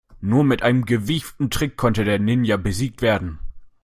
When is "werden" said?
3.03-3.37